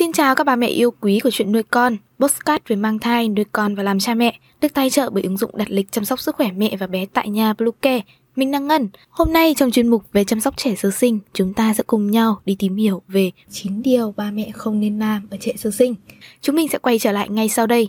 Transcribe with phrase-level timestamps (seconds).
[0.00, 3.28] Xin chào các bà mẹ yêu quý của chuyện nuôi con, postcard về mang thai,
[3.28, 6.04] nuôi con và làm cha mẹ, được tài trợ bởi ứng dụng đặt lịch chăm
[6.04, 8.00] sóc sức khỏe mẹ và bé tại nhà Bluecare.
[8.36, 8.88] Mình đang Ngân.
[9.10, 12.10] Hôm nay trong chuyên mục về chăm sóc trẻ sơ sinh, chúng ta sẽ cùng
[12.10, 15.70] nhau đi tìm hiểu về 9 điều ba mẹ không nên làm ở trẻ sơ
[15.70, 15.94] sinh.
[16.40, 17.88] Chúng mình sẽ quay trở lại ngay sau đây.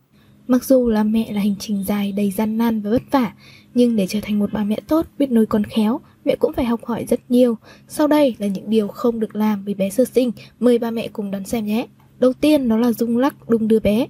[0.51, 3.33] Mặc dù là mẹ là hành trình dài đầy gian nan và vất vả,
[3.73, 6.65] nhưng để trở thành một bà mẹ tốt, biết nuôi con khéo, mẹ cũng phải
[6.65, 7.57] học hỏi rất nhiều.
[7.87, 11.07] Sau đây là những điều không được làm với bé sơ sinh, mời ba mẹ
[11.13, 11.87] cùng đón xem nhé.
[12.19, 14.07] Đầu tiên đó là rung lắc đung đưa bé.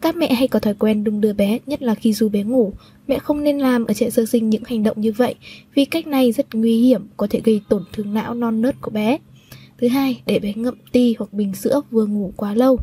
[0.00, 2.72] Các mẹ hay có thói quen đung đưa bé, nhất là khi du bé ngủ.
[3.08, 5.34] Mẹ không nên làm ở trẻ sơ sinh những hành động như vậy,
[5.74, 8.90] vì cách này rất nguy hiểm, có thể gây tổn thương não non nớt của
[8.90, 9.18] bé.
[9.78, 12.78] Thứ hai, để bé ngậm ti hoặc bình sữa vừa ngủ quá lâu.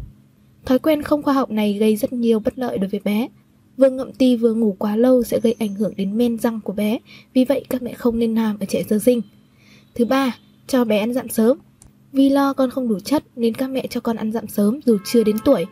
[0.66, 3.28] Thói quen không khoa học này gây rất nhiều bất lợi đối với bé.
[3.78, 6.73] Vừa ngậm ti vừa ngủ quá lâu sẽ gây ảnh hưởng đến men răng của
[6.73, 7.00] bé,
[7.33, 9.22] vì vậy các mẹ không nên làm ở trẻ sơ sinh.
[9.95, 11.58] Thứ ba, cho bé ăn dặm sớm.
[12.14, 14.97] Vì lo con không đủ chất nên các mẹ cho con ăn dặm sớm dù
[15.06, 15.66] chưa đến tuổi.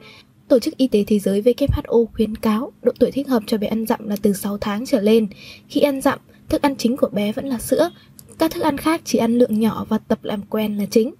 [0.47, 3.67] Tổ chức Y tế Thế giới WHO khuyến cáo độ tuổi thích hợp cho bé
[3.67, 5.27] ăn dặm là từ 6 tháng trở lên.
[5.67, 6.19] Khi ăn dặm,
[6.49, 7.89] thức ăn chính của bé vẫn là sữa.
[8.37, 11.13] Các thức ăn khác chỉ ăn lượng nhỏ và tập làm quen là chính.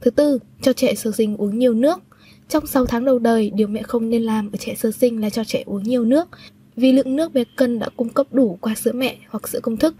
[0.00, 2.00] Thứ tư, cho trẻ sơ sinh uống nhiều nước.
[2.48, 5.30] Trong 6 tháng đầu đời, điều mẹ không nên làm ở trẻ sơ sinh là
[5.30, 6.28] cho trẻ uống nhiều nước,
[6.76, 9.76] vì lượng nước bé cần đã cung cấp đủ qua sữa mẹ hoặc sữa công
[9.76, 9.94] thức.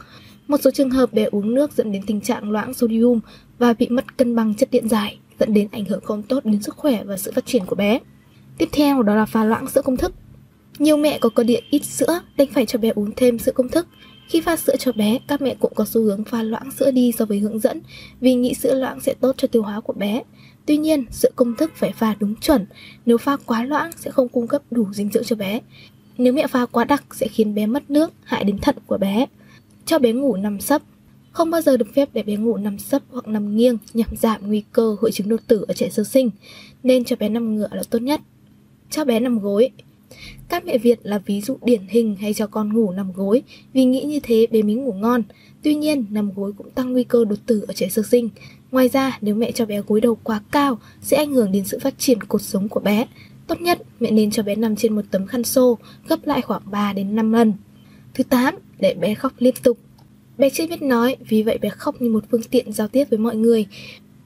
[0.48, 3.20] Một số trường hợp bé uống nước dẫn đến tình trạng loãng sodium
[3.58, 6.62] và bị mất cân bằng chất điện giải, dẫn đến ảnh hưởng không tốt đến
[6.62, 7.98] sức khỏe và sự phát triển của bé.
[8.58, 10.12] Tiếp theo đó là pha loãng sữa công thức.
[10.78, 13.68] Nhiều mẹ có cơ địa ít sữa đành phải cho bé uống thêm sữa công
[13.68, 13.86] thức.
[14.28, 17.12] Khi pha sữa cho bé, các mẹ cũng có xu hướng pha loãng sữa đi
[17.18, 17.80] so với hướng dẫn
[18.20, 20.22] vì nghĩ sữa loãng sẽ tốt cho tiêu hóa của bé.
[20.66, 22.66] Tuy nhiên, sữa công thức phải pha đúng chuẩn,
[23.06, 25.60] nếu pha quá loãng sẽ không cung cấp đủ dinh dưỡng cho bé.
[26.18, 29.26] Nếu mẹ pha quá đặc sẽ khiến bé mất nước, hại đến thận của bé.
[29.86, 30.82] Cho bé ngủ nằm sấp.
[31.32, 34.48] Không bao giờ được phép để bé ngủ nằm sấp hoặc nằm nghiêng nhằm giảm
[34.48, 36.30] nguy cơ hội chứng đột tử ở trẻ sơ sinh,
[36.82, 38.20] nên cho bé nằm ngửa là tốt nhất.
[38.90, 39.70] Cho bé nằm gối.
[40.48, 43.42] Các mẹ Việt là ví dụ điển hình hay cho con ngủ nằm gối
[43.72, 45.22] vì nghĩ như thế bé mới ngủ ngon.
[45.62, 48.28] Tuy nhiên, nằm gối cũng tăng nguy cơ đột tử ở trẻ sơ sinh.
[48.70, 51.78] Ngoài ra, nếu mẹ cho bé gối đầu quá cao sẽ ảnh hưởng đến sự
[51.78, 53.06] phát triển cột sống của bé.
[53.46, 56.62] Tốt nhất, mẹ nên cho bé nằm trên một tấm khăn xô, gấp lại khoảng
[56.70, 57.52] 3 đến 5 lần.
[58.14, 59.78] Thứ 8, để bé khóc liên tục.
[60.38, 63.18] Bé chưa biết nói, vì vậy bé khóc như một phương tiện giao tiếp với
[63.18, 63.66] mọi người.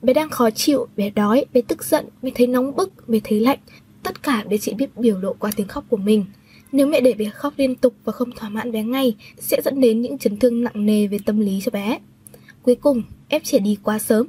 [0.03, 3.41] Bé đang khó chịu, bé đói, bé tức giận, bé thấy nóng bức, bé thấy
[3.41, 3.59] lạnh.
[4.03, 6.25] Tất cả để chị biết biểu lộ qua tiếng khóc của mình.
[6.73, 9.81] Nếu mẹ để bé khóc liên tục và không thỏa mãn bé ngay, sẽ dẫn
[9.81, 11.99] đến những chấn thương nặng nề về tâm lý cho bé.
[12.63, 14.27] Cuối cùng, ép trẻ đi quá sớm.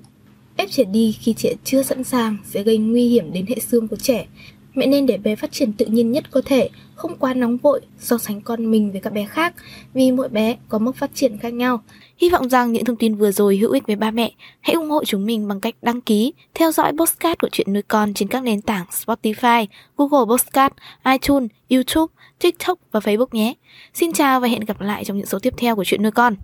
[0.55, 3.87] Ép trẻ đi khi trẻ chưa sẵn sàng sẽ gây nguy hiểm đến hệ xương
[3.87, 4.27] của trẻ.
[4.75, 7.81] Mẹ nên để bé phát triển tự nhiên nhất có thể, không quá nóng vội
[7.99, 9.53] so sánh con mình với các bé khác,
[9.93, 11.81] vì mỗi bé có mức phát triển khác nhau.
[12.17, 14.31] Hy vọng rằng những thông tin vừa rồi hữu ích với ba mẹ.
[14.61, 17.81] Hãy ủng hộ chúng mình bằng cách đăng ký, theo dõi postcard của chuyện nuôi
[17.81, 19.65] con trên các nền tảng Spotify,
[19.97, 20.75] Google Postcard,
[21.05, 23.53] iTunes, YouTube, TikTok và Facebook nhé.
[23.93, 26.35] Xin chào và hẹn gặp lại trong những số tiếp theo của chuyện nuôi con.